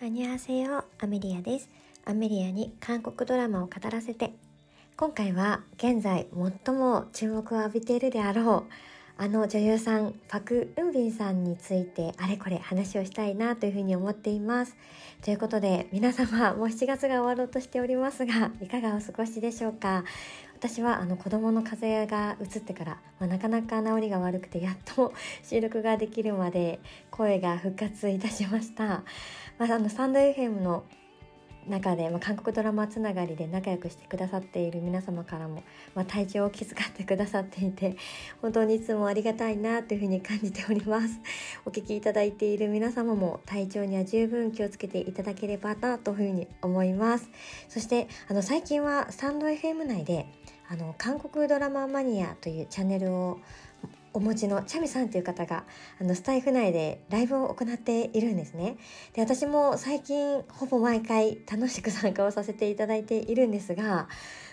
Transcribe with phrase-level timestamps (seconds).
[0.00, 1.68] アニュアセヨアメリアです。
[2.04, 4.32] アメリアに韓国ドラマを語らせて。
[4.96, 6.28] 今回は現在
[6.66, 8.72] 最も注目を浴びているであろう、
[9.20, 14.76] あの女優さん、パク・ウンビンさんについてあれこれ話をしたいなというふうに思っています。
[15.24, 20.04] ということで皆様もう7月が終わろうとしておりますが、いかがお過ごしでしょうか？
[20.58, 26.80] 私はあの子供の風邪がうつってから、まあ、なかなか治りが悪くてやっと収録ができるまで
[27.12, 29.04] 声が復活いたしました。
[29.56, 30.82] まあ、あのサンド FM の
[31.68, 35.62] 中で、まあ、韓国ドラマつながりで仲良くしてくださっている皆様からも、
[35.94, 37.96] まあ、体調を気遣ってくださっていて
[38.42, 41.20] 本当にいつもありがたいなというふうに感じております。
[41.64, 47.28] お聞きいただいている皆様も体調には十分気をつけていただければなというふうに思います。
[47.68, 50.26] そしてあの最近はスタンド FM 内で
[50.70, 53.40] あの韓国ドラママニアというチャンネルを
[54.12, 55.64] お持ちのチャミさんという方が
[56.00, 58.76] あのスタイフ内でライブを行っているんですね。
[59.12, 64.08] で私も最近ほぼ毎回楽しく参加をさせていただいているんですが、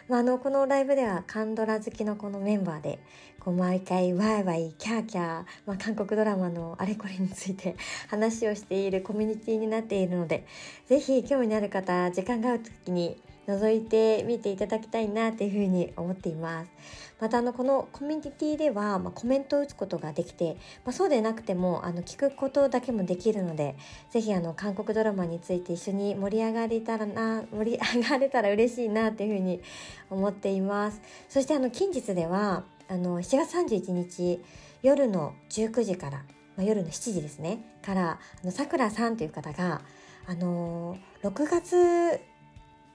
[0.07, 2.99] まあ、あのこのライブではカンドラ好きのこのメンバーで
[3.39, 7.75] こう毎回ワイワイキャーキャー、まあ、韓国ドラマのあれこれについて
[8.09, 10.45] 話をしているコミュニティになっているので
[10.87, 16.71] ぜひ興味のある方時間がある時に覗いてみていただきたいなというふうに思っています。
[17.19, 23.75] またあのこのコミュニティでは、まあ、コメントを打つことができて、まあ、そうでなくてもあの聞くことだけもできるので
[24.09, 29.61] ぜひあの韓国ドラマについて一緒に盛り上がれたらな盛り上がれたら 嬉しいなというふうに
[30.09, 34.43] 思っていますそしてあの近日ではあの7月31日
[34.83, 36.25] 夜の19時から、ま
[36.57, 39.81] あ、夜の7時ですねからあのさくらさんという方が
[40.27, 42.19] あの6月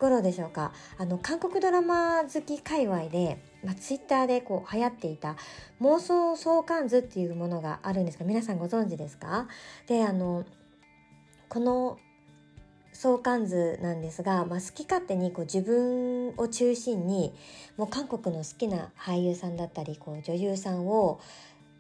[0.01, 0.73] 頃でしょうか。
[0.99, 5.37] あの韓国ドラマ好き界隈で、まあ、ツイッターでこう流行っていた
[5.81, 9.47] 妄想相関図っていうものがあるんですが皆さんご存知ですか？
[9.87, 10.45] であの
[11.49, 11.99] この
[12.93, 17.33] 相関図なんですが、まあ、好き勝手にこう自分を中心に
[17.77, 21.21] もう韓国の好きな俳優さんだったりこう女優さんを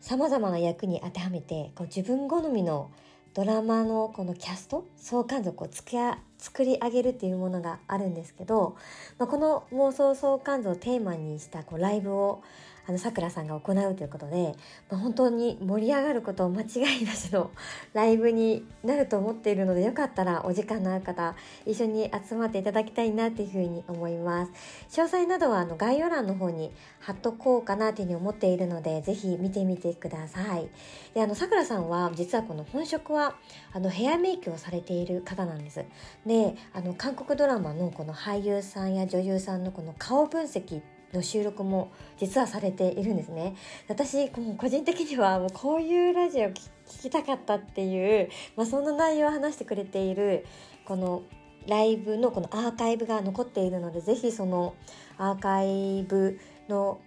[0.00, 2.90] さまざまな役に当てはめてこう自分好みの
[3.34, 5.98] ドラマのこのキャスト相関図をこうつけ
[6.40, 8.76] 作り上げるっていうものがあるんですけど、
[9.18, 12.42] まあ、この妄想相関図をテーマにしたこうライブを
[12.86, 14.54] あのさくらさんが行うということで、
[14.90, 17.50] まあ、本当に盛り上がること間違いなしの
[17.92, 21.34] ライブになると思っているのでよかったらお時間のある方
[21.66, 24.52] 一緒に集まっていただきたいなっていうふうに思います。
[24.90, 30.68] 詳細などはあの概要欄の方に貼っとこうかなというふうに思っているのでぜひ見てみてください。
[31.14, 33.36] であのさくらさんは実はこの本職は
[33.72, 35.84] あのヘアメイクをされている方なんです。
[36.26, 43.56] であの韓国ドラマのこの俳優さんや女優さんのこの顔分析の収録も実はされているんですね
[43.88, 46.54] 私個人的にはもうこういうラジオ聞
[47.02, 50.46] きたかったっていう、まあ、そんな内容を話してくれている
[50.84, 51.22] この
[51.66, 54.74] ライブのこのアーカイブが残っているのでぜひその
[55.18, 56.38] アーカイブ
[56.68, 57.00] の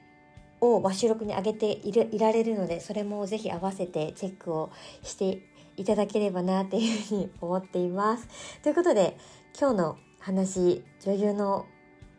[0.61, 4.71] を収録に上げているいられるのでそれもぜひ合わせてチェックを
[5.01, 5.41] して
[5.75, 8.27] いただければなっていうふうに思っています。
[8.61, 9.17] ということで
[9.59, 11.65] 今日の話女優の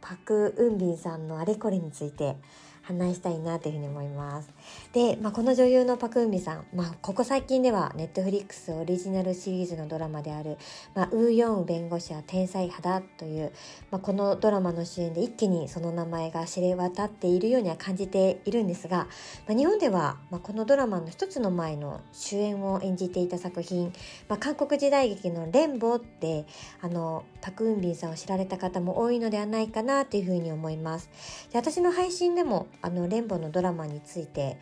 [0.06, 2.36] パク・ウンビンさんのあれこれについて
[2.82, 4.50] 話したいなというふうに思います。
[4.94, 10.56] で、まあ、この女優のパク・ウンビさん、まあ、ここ最近ではネットフリックスオリジナルシリーズのドラマである、
[10.94, 13.50] まあ、ウーヨン弁護士は天才肌という、
[13.90, 19.08] まあ、このドラマの主演で一気にその名前が知れ渡っているようには感じているんですが、
[19.48, 23.92] まあ、日本では、まあ、このドラマの一つの前の主演を演じていた作品、
[24.28, 26.46] まあ、韓国時代劇のレンボって
[26.80, 31.10] あのパク・ウンビンさんを知られた方も多いのではないかなというふうに思います。
[31.50, 34.56] で私の配信でもあのレンボのドラマについて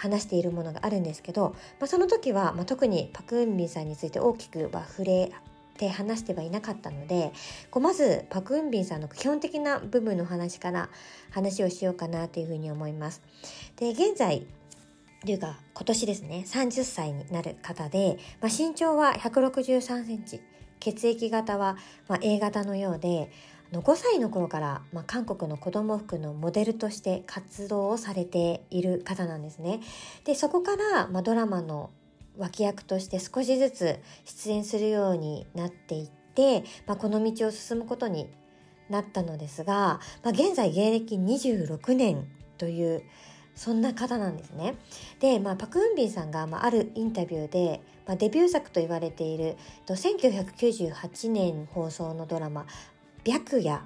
[0.00, 5.30] 話しているものがあるんですけど、まあ、その時は、まあ、特にパク・ウンビンさんについて大きくは触れ
[5.76, 7.32] て話してはいなかったので
[7.70, 10.88] こうまずパク・ウンビンさんの基本的な部分の話から
[11.30, 13.22] 話をしようかなというふうに思います。
[13.76, 14.46] で現在
[15.24, 20.40] というか今年ですね30歳になる方で、まあ、身長は163センチ
[20.80, 21.76] 血液型は、
[22.08, 23.30] まあ、A 型のようで
[23.72, 29.80] 5歳の頃から、まあ、韓国の子供服のモデルとして活動をされている方なんですね。
[30.24, 31.90] でそこから、まあ、ドラマの
[32.36, 38.28] 脇役として少しずつ出演するようになっていって、まあ、この道を進むことに
[38.88, 42.26] なったのですが、まあ、現在芸歴26年
[42.58, 43.02] という
[43.54, 44.74] そんな方なんですね。
[45.20, 49.56] で、まあ、パク・ウンビンさんが、まあ、あるインタビューで、まあ、デビュー作と言われている
[49.86, 52.66] 1998年放送のドラマ
[53.24, 53.76] 「白夜」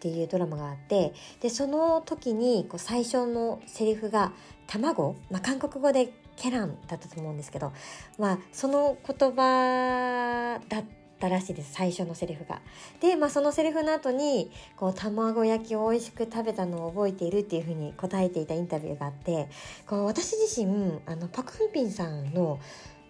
[0.00, 4.32] っていうドラマがあってでその時にこう最初のセリフが
[4.66, 7.72] 「卵」まあ、韓国語で「ケラン」だったと思うんですけど、
[8.18, 10.84] まあ、その言葉だっ
[11.18, 12.62] たらしいです最初のセリフが。
[13.00, 19.48] で、まあ、そのセリフの後にこう卵焼きを美味しく食べたのを覚えているっていうふうに答えていたインタビューがあって
[19.86, 22.58] こう私自身あのパク・ンピンさんの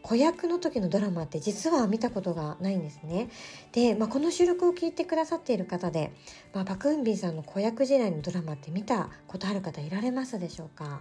[0.02, 3.28] 子役の時のドラマって実は見たことがないんですね。
[3.72, 6.12] で、まあ、この収録を聞いてくださっている方で、
[6.54, 11.00] まあ、パク・ンビンさんの子役時代のドラマって見たことある方いられますでしょうか？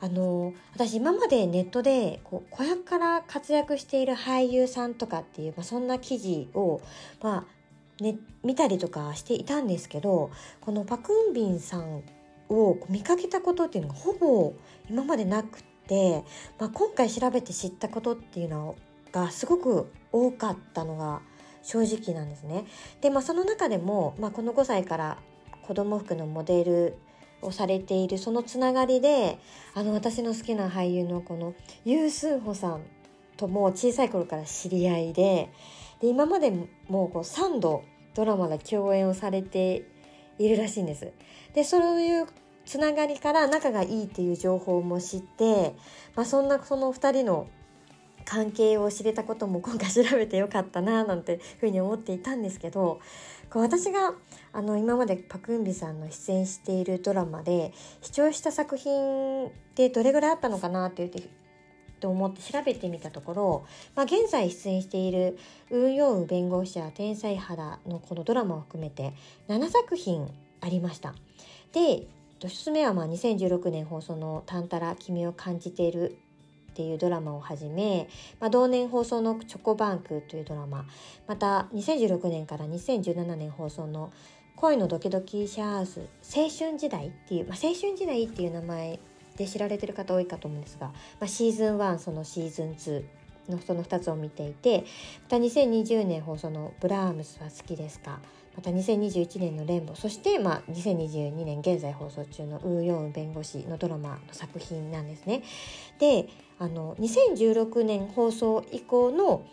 [0.00, 6.82] あの私今までネットでこう子役から活躍している俳優さんとかっていう、まあ、そんな記事を、
[7.22, 7.46] ま
[7.98, 10.30] あね、見たりとかしていたんですけど
[10.60, 12.02] このパク・ンビンさん
[12.50, 14.52] を見かけたことっていうのがほぼ
[14.90, 15.73] 今までなくて。
[15.88, 16.24] で、
[16.58, 18.76] まあ、今回調べて知ったことっていうの
[19.12, 21.20] がすごく多かったのが
[21.62, 22.64] 正直なんですね。
[23.00, 25.18] で、まあ、その中でも、まあ、この5歳から
[25.62, 26.98] 子供服のモデル
[27.42, 29.38] をされているそのつながりで
[29.74, 31.54] あの私の好きな俳優のこの
[31.84, 32.82] ユー・スンホさん
[33.36, 35.50] とも小さい頃から知り合いで
[36.00, 37.84] で今までもうこう3度
[38.14, 39.84] ドラマで共演をされて
[40.38, 41.12] いるらしいんです。
[41.54, 42.26] でそういう
[42.64, 45.74] つながりから仲がいいっていう情報も知って、
[46.14, 47.48] まあ、そんなその2人の
[48.24, 53.00] 関係を知れたことも今回調べてよかったななんてふうに思っていたんですけど
[53.50, 54.14] こう私が
[54.52, 61.28] あの今までパク・ンビさんの出演しているドラマで視聴した作品ってどれぐらいあったのかなって言って
[62.00, 65.38] と思って調べてみたところ、まあ、現在出演している
[65.70, 69.14] ウン・ヨウ弁護士や天才肌のこのドラマを含めて
[69.48, 70.28] 7作品
[70.60, 71.14] ありました。
[71.72, 72.06] で
[72.48, 76.16] 1つ目はまあ2016年放送の「タンタラ君を感じている」
[76.72, 78.08] っていうドラマをはじめ、
[78.40, 80.86] まあ、同年放送の「チョコバンク」というドラマ
[81.26, 84.12] また2016年から2017年放送の
[84.56, 88.98] 「恋のドキドキシェアハウス青春時代」っていう、まあ、青春時代っていう名前
[89.36, 93.04] で知られてる方多いかと思うんですが、まあ、シーズン1そのシーズン2
[93.48, 94.84] のその2つを見ていて
[95.24, 98.20] また2020年放送の「ブラームスは好きですか?」
[98.56, 105.42] また2021年の「レンボ」そして、まあ、2022年現在放送中のウー・ヨン弁護士のドラマの作品なんですね。
[105.98, 106.28] で
[106.58, 109.44] あの2016年放送以降の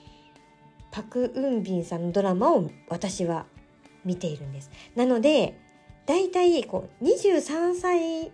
[0.91, 3.45] パク・ウンビンさんのドラマを私は
[4.05, 4.69] 見ているんです。
[4.95, 5.57] なので
[6.05, 8.31] 大体こう23歳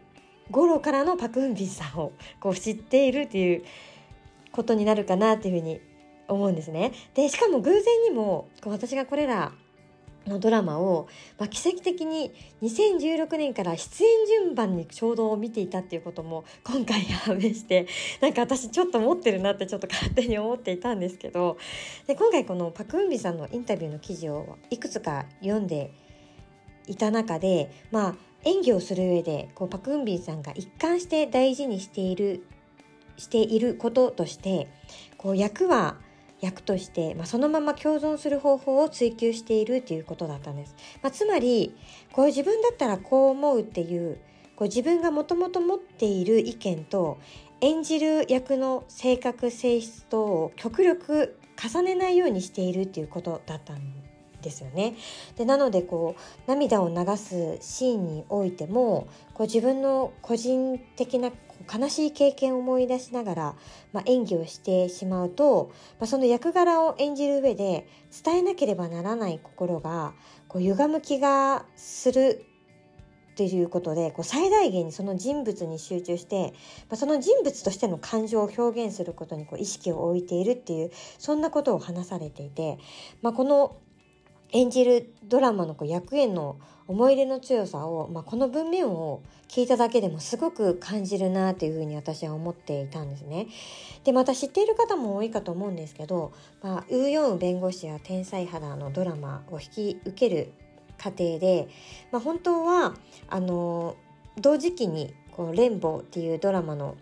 [0.51, 3.63] 頃からのパク・ウンビンさんをこう知っているっていう
[4.51, 5.79] ことになるかなっていうふうに
[6.27, 6.91] 思うんですね。
[7.13, 9.53] でしかも偶然にもこう私がこれら
[10.27, 11.07] のドラマを、
[11.37, 17.87] まあ、奇跡的に2016年から出演順番にちょうど見ていたっていうことも今回判明して
[18.21, 21.57] なんか私ちょっと持ってるなってちょっと勝手に思っていたんですけど
[22.07, 25.91] で今回このパク・ウンビさんのインタビューの記事をいくつか読んで
[26.87, 32.43] いた中でまあ演技をする上でこうパク・ウンビさんが一貫して大事にしている
[33.17, 34.67] していることとして
[35.17, 35.97] こう役は
[36.39, 40.75] 役として、まあ、そのまま共存する方法を追求しているということだったんです。
[41.01, 41.75] まあ、つまり
[42.11, 44.19] こう自分だったらこう思うっていう
[44.55, 47.17] こう自分がもともと持っている意見と
[47.61, 53.81] 演じる役の性格性質とを極力重ねないようにしているっていうことだったん
[54.41, 54.95] ですよね。
[55.35, 61.31] でなのでこう涙を流すシーンにおいてもこう自分の個人的な
[61.71, 63.55] 悲しい経験を思い出しながら、
[63.93, 67.87] まあ、演技をしてしまうと、まあ、その役柄を演じる上で
[68.23, 70.13] 伝えなければならない心が
[70.47, 72.45] こう歪む気がする
[73.31, 76.53] っていうことでこう最大限にその人物に集中して、
[76.89, 82.79] まあ、その人物としての感情を表現することにこう意識を置いているっていうそんなことを話されていて、
[83.21, 83.77] まあ、この
[84.51, 93.47] 演じるドラマの役への思い入れの強さを、まあ、この文面を聞いただけでもすごく感じるなというふうに私は思っていたんですね。
[94.05, 100.53] でまた知っている方も多いかと思うんですけど、まあ、ウー・ヨンウ弁護士や天才肌のドラマを引き受ける
[100.97, 101.67] 過程で、
[102.11, 102.95] まあ、本当は
[103.27, 103.95] あの
[104.39, 106.95] 同時期にこうレンボーっていうドラマの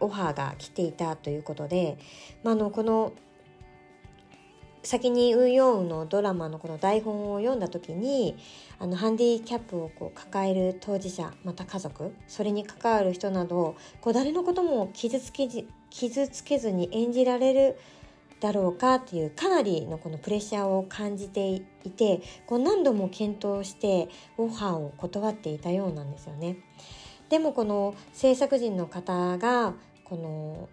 [0.00, 1.98] オファーが来ていたということで、
[2.42, 3.12] まあ、のこの
[4.84, 8.36] 先にウ・ヨンウのドラマのこの台本を読んだ時に
[8.78, 15.48] あのハンディキャップをこう抱える当事者また家族それに関わる人などこう誰のことも傷つけ
[15.90, 17.78] 傷つけずに演じられる
[18.40, 26.58] だろうかっていうかなりのこのプレッシャーを感じていてこう何度も検討してオファーを断っていたようなんですよね。
[27.30, 29.72] でもこの制作人の方が
[30.04, 30.68] この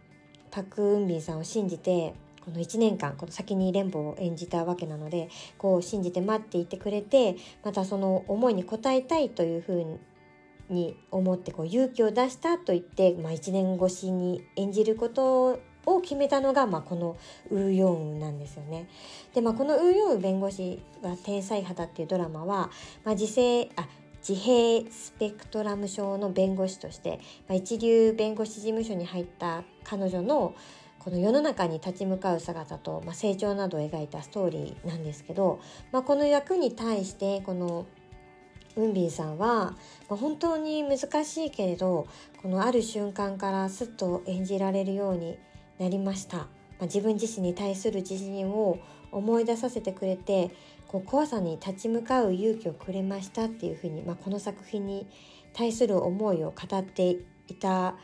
[0.51, 9.99] パク・ウンビンさんを信じてこの1年間この先に連邦を演じたわけなのでこう信じて待っていてくれてまたその思いに応えたいというふう
[10.69, 17.17] に思ってこう勇気を出したと言って、まあ、1年越しに演じることを決めたのが、まあ、この
[17.49, 18.87] ウー・ヨンなんですよね。
[19.33, 22.69] で、まあ、このウー・ヨンウ弁護士は天才肌っていうドラマは、
[23.03, 23.87] まあ、自制あ
[24.27, 30.53] 自閉スペクトラム症の弁護士として、まあ、一流弁護士事務所に入った彼女の
[31.03, 35.59] この世の中に立ち向かう姿と、まあ、成長などを描いたストーリーなんですけど、
[35.91, 37.87] まあ、この役に対してこの
[38.75, 39.75] ウンビンさんは、ま
[40.11, 42.07] あ、本当に難しいけれど
[42.43, 45.39] このある瞬間からスッと演じられるように
[45.79, 46.45] なりました、ま
[46.81, 48.77] あ、自分自身に対する自信を
[49.11, 50.51] 思い出させてくれて
[50.87, 55.07] こう怖さに立ち向かう勇気をくれましたっていうふうに、まあ、この作品に
[55.53, 57.09] 対する思いを語って
[57.47, 57.95] いた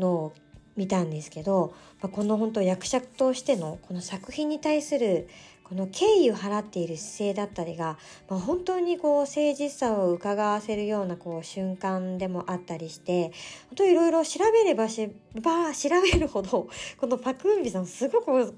[0.00, 0.32] のを
[0.76, 5.28] 見たんですけど、まあ、この本当役者としてのこの作品に対する
[5.72, 7.96] この敬意を払っている姿勢だったりが、
[8.28, 13.32] まあ、本当にこう誠実さを伺わせるようなこう瞬間でもあったりして
[13.68, 15.10] 本当いろいろ調べればし
[15.40, 18.54] ば調べるほどこのパク・ンビさんすごく好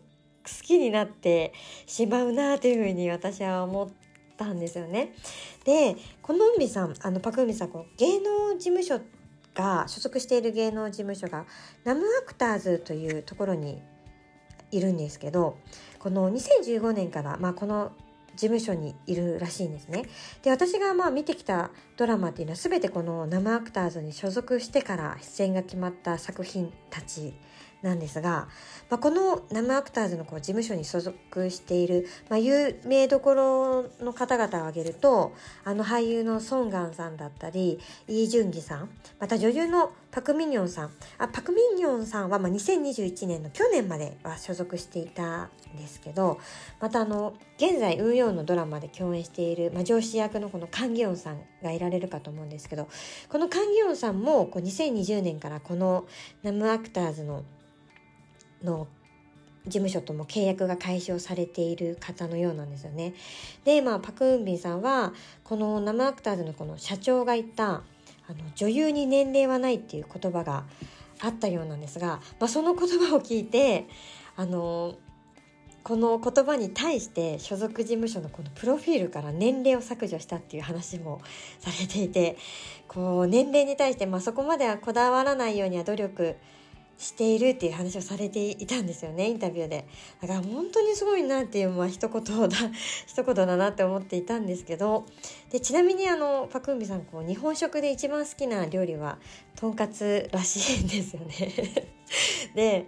[0.63, 1.53] きになって
[1.87, 3.89] しまうなというふうに私は思っ
[4.37, 5.15] たんですよね。
[5.65, 9.01] でこのウンビさんあのパク・ンビさんこう芸能事務所
[9.55, 11.47] が所属している芸能事務所が
[11.85, 13.81] ナムアクターズというところに
[14.71, 15.59] いるんですけど
[15.99, 17.93] この2015年から、まあ、この
[18.37, 20.07] 事務所にいるらしいんですね。
[20.43, 27.35] で私がまあ見てきたドラマっていうのは全てこの生アクターズに所属してから出演が決まった作品たち
[27.85, 28.49] なんですが、
[28.89, 38.89] まあ、このナムアクターズのこう事務所に所属している、まあ、有名どころの方々を挙げるとあの俳優のソン・ガンさんだったりイ・ジュンギさん
[39.21, 46.39] また女優のパク・ミニョンさんあパク・ミニョンさんはまあ2021年の去年までは所属していたんですけど
[46.81, 52.89] またあの現在ウーヨンのドラマで共演している、まあ、上司役のこのカン・ギヨンさんがいられるかと思うんですけど
[53.29, 56.07] このカン・ギヨンさんもこう2020年からこの
[56.45, 57.43] ナムアクターズの
[58.65, 58.89] の
[59.65, 63.15] 事務所とも契約が解消されている方のようなんですよね。
[63.65, 67.83] で、まあ、パク・ウンビンさんは、この生アクターズのこの社長が言った、あ
[68.29, 70.65] の、女優に年齢はないっていう言葉が
[71.21, 73.87] あったようなんですが、まあ、その言葉を聞いて、
[74.37, 74.97] あの、
[75.83, 81.21] この言葉に対して所属事務所のこのプロフィールから年齢を削除したっていう話も
[81.59, 82.37] されていて、
[82.89, 86.37] こう、年齢に対して、まあ、そこまではこだわらないようには努力
[86.99, 89.87] しているっていう話をされていたんですよねインタビューで。
[90.21, 92.57] だから本当にすごいなっていうまあ一言だ
[93.07, 95.05] 一言だなって思っていたんですけど。
[95.51, 99.19] でちなみにあのパクンビさんこう日本食で一番好きな料理は
[99.55, 101.89] とんかつらしいんですよね。
[102.55, 102.87] で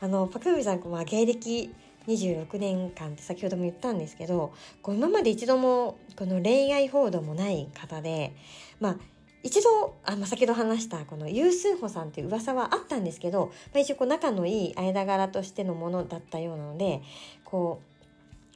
[0.00, 1.72] あのパクンビさんこう、まあ、芸歴
[2.08, 8.34] 26年間って先ほども言ったんですけどこう今まで一度もこの恋愛報道もない方で
[8.80, 8.96] まあ
[9.42, 17.02] 一度あ、まあ、先ほど話したこのユースンホさんっていう噂はあったんですけど、まあ、一応こう仲のいい間柄としてのものだったようなので
[17.44, 17.80] こ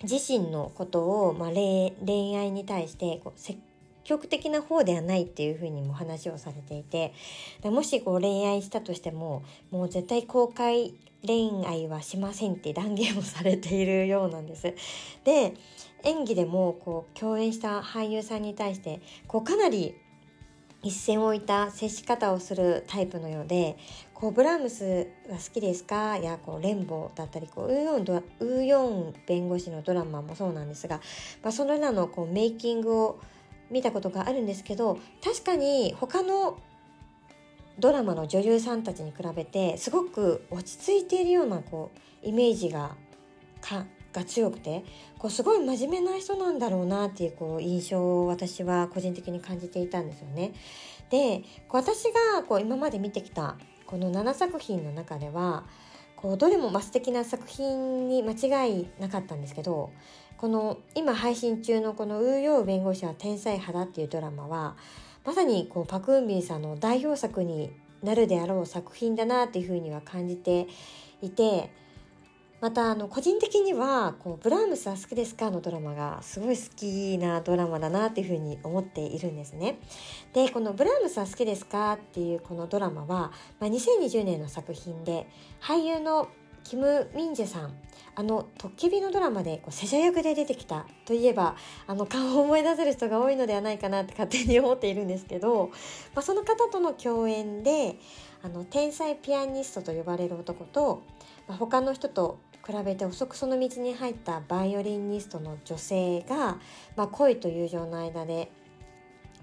[0.01, 3.59] う自身のことを、まあ、恋愛に対してこう積
[4.05, 7.13] 極的な方ではないっていうふうにも話をされていて
[7.63, 10.93] もしこう恋愛したとしてももう絶対公開
[11.25, 14.75] 恋愛はしませんって断言をされているようなんです。
[15.25, 15.55] で
[16.03, 19.95] 演技でもこう共演した俳優さんに対してこうかなり
[20.83, 23.77] 一線を置いた接し方をするタイプのようで
[24.15, 26.17] こうブラームスが好きですか？
[26.19, 31.01] やこうレンボーだったりこうウーヨンドウーヨン弁護士のドラマもそうなんですが、
[31.43, 33.21] まあ、そのらのこうメイキングを
[33.71, 36.59] 見たことがあるんですけど確かに他の
[37.79, 41.91] ドラマの女優さんたちに比べてすごく落ち着いているようなこ
[42.23, 42.95] うイメージが
[43.61, 44.85] かが強くて
[45.23, 50.53] こうすごい真面目な人なんだろうなっていうこう印象を私は個人的に感じていたんですよね。
[51.11, 55.63] で私がこう今まで見てきたこの7作品の中では
[56.17, 59.93] こうどれも素敵な作品に間違いなかったんですけど
[60.39, 64.75] この今配信中のこの「ウーヨー弁護士は天才派だ」っていうドラマは
[65.25, 67.71] まさにこうパク・ウンビンさんの代表作に
[68.03, 70.67] なるであろう作品だなっていうふうには感じて
[71.21, 71.71] いて
[72.63, 79.81] またあの個人的にはこうブラームスは好きですかのドラマがすごい好きなドラマだなっていうふうに思っているんですね。
[80.33, 85.27] でこのブラームスは好きですかっていうこのドラマは、まあ、2020年の作品で
[85.61, 86.29] 俳優の
[86.63, 87.75] キム・ミンジェさん
[88.15, 91.57] あの「トッケビ」のドラマでこうセジャ役で出てきたといえば
[91.89, 95.71] あの顔を思い出せる人が多いのではないかなって勝手に思っているんですけど、
[96.15, 97.97] まあ、その方との共演で
[98.41, 101.03] あの天才ピアニストと呼ばれる男と、
[101.49, 106.59] まあ、他の人と比べて遅くその道に入ったバイオリニストの女性が、
[106.97, 108.51] まあ、恋と友情の間で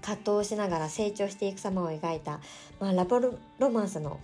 [0.00, 2.40] 葛藤しながら成長していく様を描いた、
[2.80, 4.20] まあ、ラボロマンスの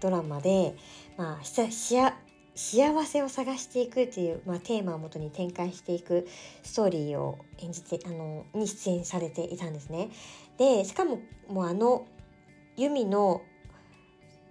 [0.00, 0.76] ドラマで、
[1.16, 6.28] まあ、幸せを探していくっていう、まあ、テーマをもとに展開していく
[6.62, 10.10] ストーリーを演じてあのに出演されていたんですね。
[10.56, 12.06] でしかももうあの
[12.76, 13.42] ユミの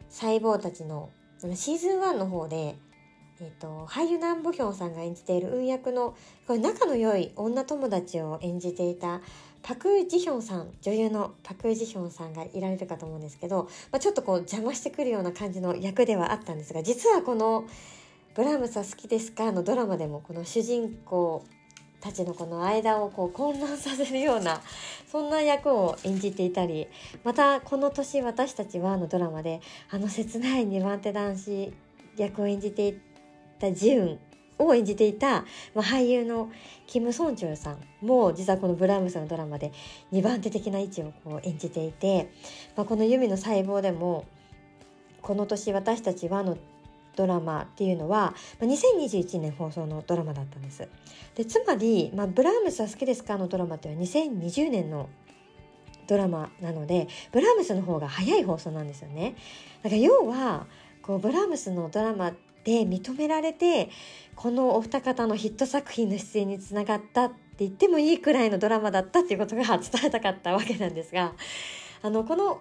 [0.09, 1.09] 細胞たちの
[1.55, 2.75] シーズン1の方で、
[3.39, 6.15] えーと、俳優南部ヒョンさんが演じている運役の
[6.47, 9.21] これ仲の良い女友達を演じていた
[9.61, 17.65] パク・ジヒョンさん女優のパク・ジヒョンさんがいられるかと思うんですけど、まあ、ちょっとこう邪魔してくるような感じの役ではあったんですが実はこの
[18.33, 21.43] 「ブラームスは好きですか?」のドラマでもこの主人公
[21.99, 24.61] たちのこの間をこう混乱させるような
[25.11, 26.87] そんな役を演じていたり
[27.23, 31.73] またこの年私たちはのドラマであの切ない2番手男子
[32.17, 33.06] 役を演じていて
[33.59, 34.19] たジウン
[34.59, 36.49] を演じていた、まあ、俳優の
[36.87, 39.71] キム・ソンチョルさんも実はこのブラームスのドラマで
[40.11, 42.31] 2番手的な位置をこう演じていて、
[42.75, 44.25] まあ、この「ユミの細胞」でも
[45.21, 46.57] この年私たちはの
[47.15, 50.87] ドラマっていうのは2021年放送のドラマだったんです。
[51.35, 55.09] でつまり、まあ、ブラームスは好きですかのドラマっていうのは2020年の
[56.05, 59.35] ドラマなのでブラームスの方が早い放送なんですよね。
[59.83, 60.67] だから要は
[61.07, 62.31] こうブラームスのドラマ
[62.65, 63.89] で認められて
[64.35, 71.33] このお二方のヒット作品の出演につながったって言ってもいいくらいのドラマだったっていうことが伝えたかったわけなんですが
[72.03, 72.59] あのこの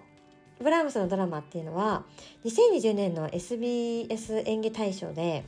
[0.59, 2.05] ブラームスのドラマっていうのは
[2.45, 5.43] 2020年の SBS 演技大賞で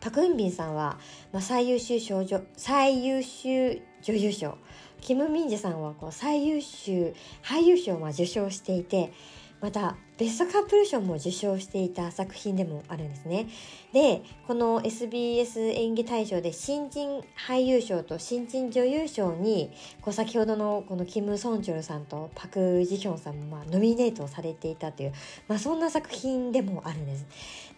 [0.00, 0.98] パク・ウンビンさんは、
[1.32, 4.58] まあ、最優秀少女最優秀女優賞
[5.00, 9.12] キム・ミンジェさんはこう最優秀俳優賞を受賞していて
[9.60, 13.48] またベストカップル賞も受賞していた作品でもあるんですね。
[13.92, 25.12] でこの SBS 演技大賞で新人俳優賞と新人女優賞にこう先ほどのこのキム・ソンチョルさんとパク・ジヒョンさんもまあノミネートされていたという、
[25.48, 27.26] まあ、そんな作品でもあるんです。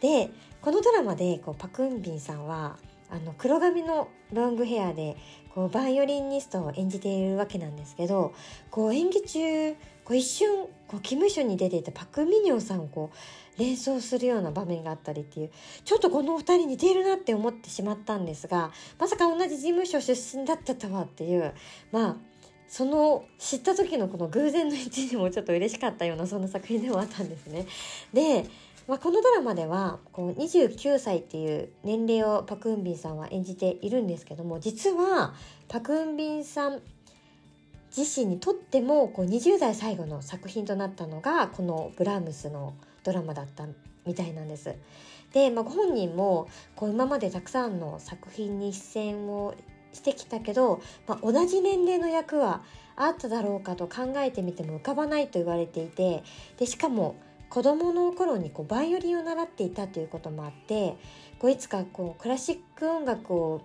[0.02, 0.28] で
[0.60, 2.76] このドラマでこうパク・ンビンさんは
[3.08, 5.16] あの黒髪のロングヘアで
[5.54, 8.34] こうバイオリニストを演じているわけなんですけど
[8.70, 13.10] こう演技中こう一瞬こうキムショに出ていたパク・ミニョンさんをこ
[13.56, 15.50] う連想するような場面があったりっていう
[15.84, 21.52] ちょっとこのお二人似ているなって思ってしまったんですがまさか同じ事務所出身だったとはっていう
[21.92, 22.16] まあ
[22.68, 27.66] その知った時のこの偶然の一にもちょっと嬉しかったようなそんな作品でもあったんですね。
[28.12, 28.46] で、
[28.88, 35.34] まあ、このドラマではこう29歳っていう年齢をパク・ウンビンさんは演じているんですけども実は
[35.68, 36.82] パク・ウンビンさん
[37.96, 43.66] 自身にとってもこう20代最後の作品となったのがこのブラームスのドラマだった
[44.04, 44.74] みたいなんです。
[45.32, 49.54] で、まあ、ご本人もこう今までたくさんの作品に出演を
[49.92, 52.62] してきたけど、まあ、同じ年齢の役は
[52.96, 56.22] あっただろうかと考えてみても浮かばないと言われていて
[56.58, 57.16] でしかも
[57.48, 60.96] 子どもの頃にこうバイオリンを習っていたということもあって
[61.38, 63.62] こういつかこうクラシック音楽を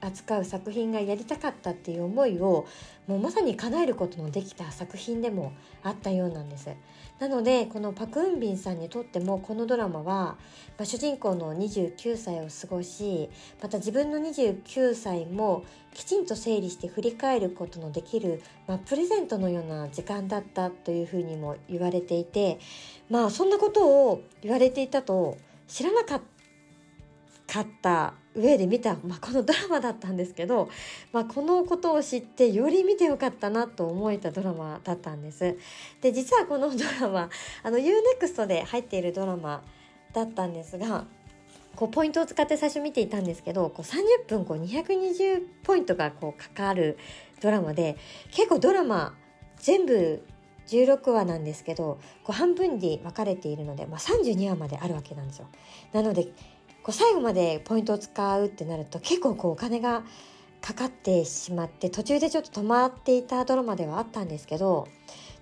[0.00, 2.66] 扱う作品がやりたかったっていう思いを
[3.06, 6.70] もうまさに叶えることのできた作品でもあったようなんです。
[7.18, 10.36] なのでこのパク・ウンビンさんにとってもこのドラマは、ま
[10.78, 13.28] あ、主人公の29歳を過ごし
[13.62, 22.58] また自分の29歳もきちんと整理して振り返ることのできる、まあ、プレゼントのような時間だったというふうにも言われていて
[23.10, 25.36] まあそんなことを言われていたと
[25.68, 26.39] 知らなかった
[27.50, 30.70] かった上で見た、まあ、このドラマだったんですけど、
[31.12, 35.56] まあ、このことを知ってより見てよかったなと思えたドラマだったんです。
[36.00, 37.28] で実はこのドラマ
[37.64, 39.62] あの UNEXT で入っているドラマ
[40.12, 41.06] だったんですが
[41.74, 46.98] こうポイントを使って最初見ていたんですけどこう30分こう220ポイントがこうかかる
[47.40, 47.96] ドラマで
[48.30, 49.14] 結構ドラマ
[49.56, 50.24] 全部
[50.68, 55.48] 16話なんですけどこう半分に分かれているので、まあ、32話まであるわけなんですよ。
[55.92, 56.28] なので
[56.82, 60.02] こう最後までポイントを使うってなると結構こうお金が
[60.60, 64.88] かかってしまって途中でちょっと止まっていたドラマではあったんですけど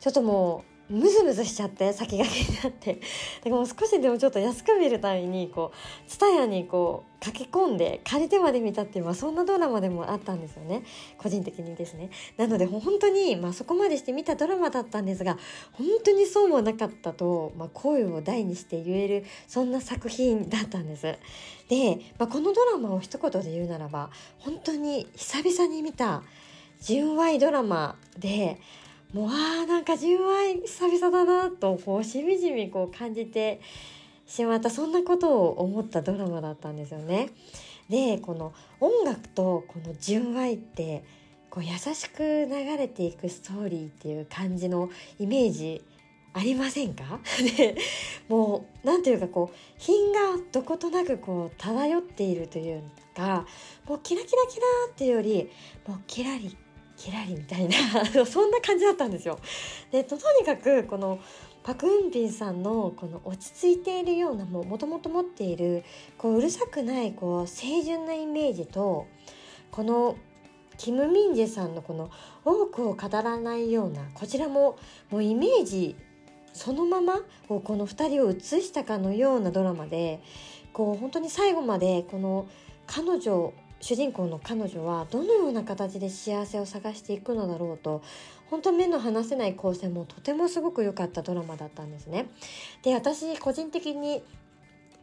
[0.01, 2.95] ちょっともうムズムズしちゃって先駆けになって。
[2.95, 3.05] だか
[3.45, 10.83] らもう少しでもちょっと安く見るためにこうツタヤにこう駆け込んで借りてまで見たっていう、まあ、そんなドラマでもあったんですよね。
[11.19, 12.11] 個人的にですね。
[12.37, 15.37] なので本当に、まあ、そこまでして見たドラマだったんですが
[15.73, 21.03] 本当にそうもなかったと、まあ、声を大にして言えるそんな作品だったんです。
[21.69, 26.23] で、まあ、このドラマを一言で言うならば本当に久々に見た
[26.81, 28.61] 純愛ドラマで
[29.15, 33.61] もうあなんか純愛久々だなとこうしみじみこう感じて
[34.27, 37.31] しまったそんなことを思ったドラマだったんですよね。
[37.89, 41.03] でこの音楽とこの純愛って
[41.49, 45.83] こう優しく流れていくストーリーっていう感じのイメージ
[46.35, 47.19] ありませんか？
[47.57, 47.77] で
[48.29, 50.19] もう何ていうかこう品が
[50.53, 52.83] どことなくこう漂っているという
[53.17, 53.47] か
[53.87, 55.49] もうキラキラキラっていうより
[55.87, 56.55] もうキラリ
[56.99, 57.77] キラリみたいな
[58.27, 59.39] そんな感じだったんですよ。
[59.93, 61.21] でとにかくこの
[61.63, 65.85] パク・ウンビンさんのこの落ち着いているようなもともと持っている
[66.17, 69.07] こううるさくないこう清純なイメージと
[69.71, 70.17] この
[70.77, 72.11] キム・ミンジェさんのこの
[72.45, 74.77] 多くを語らないようなこちらも
[75.11, 75.95] もうイメージ
[76.53, 80.21] そのままこの2人を映したかのようなドラマで
[80.73, 82.49] こう本当に最後までこの
[82.87, 88.03] 彼女主人公の彼女はどのような形で幸せを探していくのだろうと
[88.51, 92.27] 本当目の離せない構成もとてもすごく良かったドラマだったんですね。
[92.83, 94.23] で私個人的に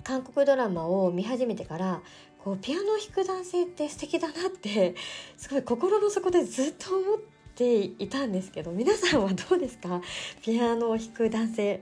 [0.03, 2.01] 韓国ドラマを見始めてから
[2.43, 4.95] こうピアノを弾く男性って素敵だなって
[5.37, 7.19] すごい心の底でずっと思っ
[7.55, 10.01] ていたんですけど皆さんはどうですか？
[10.43, 11.81] ピアノを弾く男性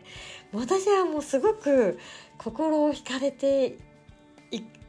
[0.53, 1.97] 私はもうすごく
[2.37, 3.77] 心を惹かれて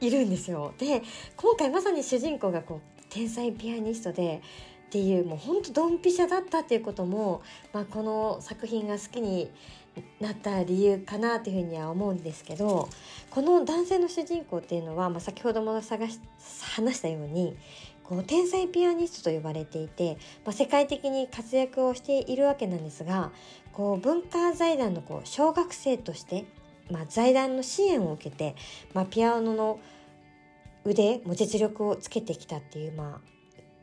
[0.06, 0.74] いるんですよ。
[0.78, 1.02] で
[1.36, 4.42] 今回まさに主人公がこう天才ピアニストで
[4.86, 9.50] っていうもうほんとドンピシャだったっていうことも、まあ、この作品が好きに
[10.20, 12.88] なった理由かなというふうには思うんですけど
[13.30, 16.20] この男性の主人公っていうのは、まあ、先ほども探し
[16.76, 17.56] 話したように
[18.04, 23.32] こう天才ピアニストと呼ばれていて、まあ、世界的に活躍をしているわけなんですが
[23.72, 26.44] こう文化財団のこう小学生として
[26.90, 28.54] まあ、財団の支援を受けて、
[28.92, 29.80] まあ、ピアノの
[30.84, 33.34] 腕も実力をつけてきたっていう、まあ、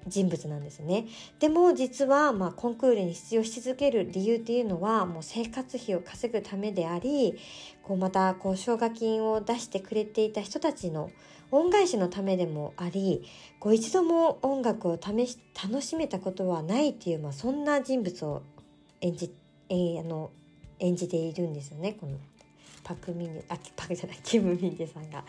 [0.07, 1.05] 人物なんですね。
[1.39, 7.37] でも実は、まあ、コンクールに出場し続ける理由っていうのはもう生活費を稼ぐためであり
[7.83, 11.11] こうまたこう奨学金を出してくれていた人たちの
[11.51, 13.23] 恩返しのためでもあり
[13.59, 18.41] こう一度も音楽を試し楽しめたことはないっていう、まあ、そんな人物を
[19.01, 19.31] 演じ,、
[19.69, 20.31] えー、あの
[20.79, 22.17] 演じているんですよねこの
[22.84, 25.24] パクミネあパクじゃないキム・ミンジェさんが。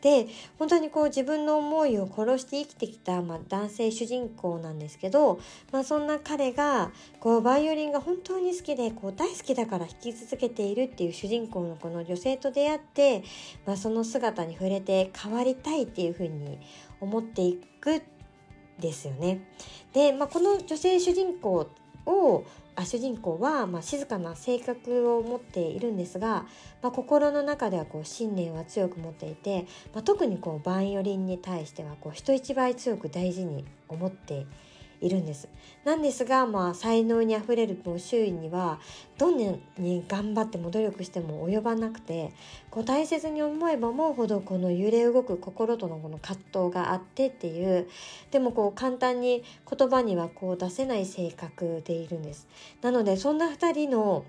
[0.00, 0.26] で
[0.58, 5.40] 本当にこう自分の思いを殺して生きてきた、まあ、男性主人公なんですけど、
[5.72, 6.90] まあ、そんな彼が
[7.20, 13.22] こうバイオリンが本当に好きでこう大好きだから弾き続けているっていう主人公のこの女性と出会って、
[13.66, 16.58] まあ、その姿に触れて変わりたいっていうふうに
[17.00, 18.02] 思っていく
[18.78, 19.40] ですよね。
[19.92, 21.66] で、まあ、この女性主人公
[22.06, 22.44] を
[22.78, 26.46] あ主人公は、まあ、静かな性格を持っているんですが、
[26.80, 34.46] まあ、心の中ではこう信念は強く持っていて、まあ、特にこうバイオリンに対してはこう人一倍強く大事に思ってい
[35.00, 35.48] いるんです。
[35.84, 38.80] なんですが、まあ、才能にあふれるもう周囲には
[39.16, 42.32] どんなに頑張っても努力しても及ばなくて
[42.70, 47.88] こう大切に思えば思うほどこの揺れ動く心とのこの葛藤があってっていう
[48.30, 52.46] でもこう簡単に言葉にはこう出せない性格でいるんです。
[52.82, 54.24] なのでそんな2人の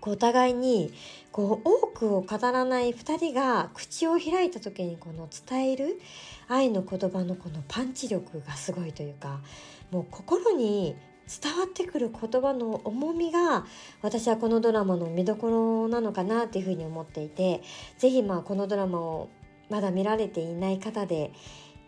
[0.00, 0.92] こうお互いに
[1.32, 6.00] こう多くを語らない2人が口を開いた時にこの伝える
[6.48, 9.40] 愛の言葉のこのパンチ力がすごいというか
[9.90, 10.96] もう心に
[11.28, 13.66] 伝わってくる言葉の重みが
[14.00, 17.62] 私はこのドラマの見どころなのかなっていうふうに思っていて
[17.98, 19.28] 是非まあこのドラマを
[19.68, 21.32] まだ見られていない方で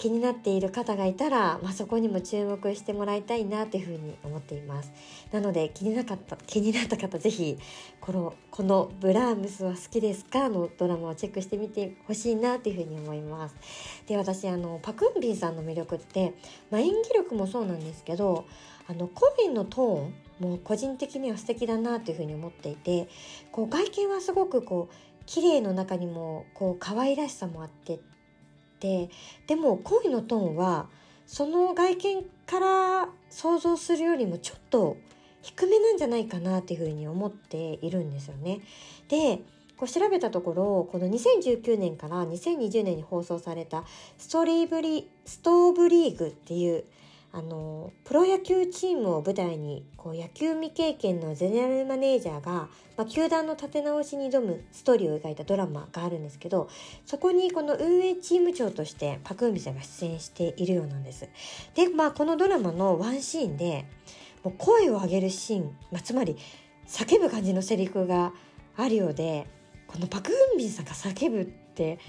[0.01, 4.91] 気になっている方がいたら、まあ、そこにも注目してもらいたいなというふうに思っています。
[5.31, 7.59] なので気になかった気になった方是非
[8.01, 10.49] このこのブラームスは好きですか？
[10.49, 13.55] のドラマをチェックしてみてほしいなというふうに思います。
[14.07, 16.33] で私あのパクンビンさんの魅力って、
[16.71, 18.47] まあ、演技力もそうなんですけど
[18.89, 23.07] あの声のトーンも個人的には素敵だなというふうに思っていて
[23.53, 24.95] こう外見はすごくこう
[25.27, 28.01] 綺麗の中にもこう可愛らしさもあって
[28.81, 29.11] て
[29.47, 30.89] でも恋のトーンは
[31.27, 34.97] その外見から想像するよりもちょっと
[35.43, 38.61] 低めなんじゃないかなっていうふうに思っているんですよね。
[39.09, 39.41] で
[39.77, 43.85] こう調べたところこの2019年から2020年に放送された
[44.19, 46.85] ストリーブリストーブリーグっていう
[47.33, 56.69] あのプロ野球チームを舞台にこう野球未経験のゼネラルマネージャーが、まあ、球団の立て直しに挑むストーリーを描いたドラマがあるんですけど
[57.07, 61.29] そこにこの運営チーム長としてパク・ウンビさんが出演しているようなんです。
[61.75, 63.87] で、まあ、このドラマのワンシーンで
[64.43, 66.37] もう声を上げるシーン、まあ、つまり
[66.89, 68.33] 叫ぶ感じのセリフが
[68.77, 69.47] あるようで
[69.87, 72.01] このパク・ウンビンさんが叫ぶって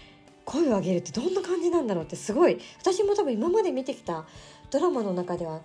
[0.45, 4.25] 声を上げるってどんな感じなんだろうってすごい私も多分今まで見てきた
[4.71, 5.61] ドラマの中では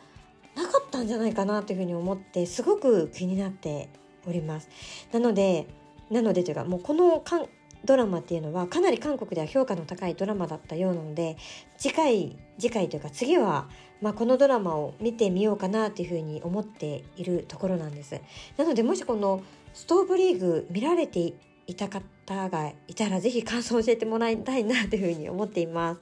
[0.54, 3.88] なかったんじゃないかなというふうに思ってすごく気になって
[4.26, 4.68] おります。
[5.12, 5.66] なので
[6.10, 7.46] なのでというかもうこのかん
[7.84, 11.36] ドラマっていうのはかなり韓国では評価の高いドラマだったようなので
[11.78, 13.68] 次回次回というか次は、
[14.00, 18.20] まあ、このドラマを見てみようかなというふうに思っているところなんです。
[18.56, 19.42] なのでもしこの
[19.72, 21.34] ストーブリーグ見られて
[21.66, 21.88] いた
[22.34, 26.00] 方がいたらぜひ感想を教えてもらいたいなというふうに思っています。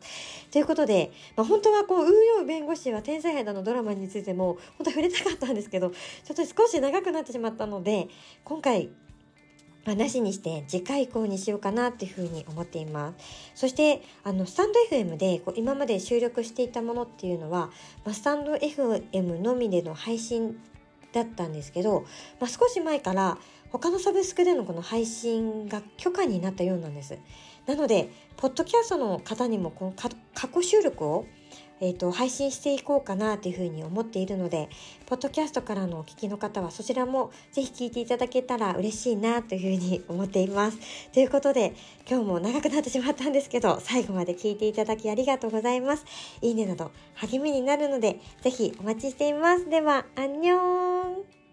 [0.51, 8.09] ということで、まあ、本当はこう、運用弁護士は天才肌のドラマについても本当は触れたかったんですけど、ちょっと少し長くなってしまったので、
[8.45, 8.91] 今回
[9.85, 13.25] まあ、なしにして次回以降にしようかなっていうふうに思っています。
[13.55, 17.71] そして、あの、スタンド FM でこう今まで収録していたものっていうのは、
[18.05, 20.59] まあ、スタンド FM のみでの配信
[21.13, 22.05] だったんですけど、
[22.41, 23.39] まあ、少し前から
[23.75, 27.19] 他のサブスクでのこの配信が許可になったようなんです。
[27.67, 31.27] なので、ポッドキャストの方にもこの過去収録を
[31.81, 34.69] えーと、配信していこうかなというふうに思っているので、
[35.07, 40.79] ポッドキャストからのお聞きの方はそちらもぜひ聞いていただけたら嬉しいなというふうに思っています。
[41.13, 41.75] ということで、
[42.09, 46.05] 今日も長くなってしまったんですけど、最後まで聞いていただきありがとうございます。
[46.41, 49.69] いいねなど励みになるので、ぜひお待ちしています。
[49.69, 51.44] では、アンニョーン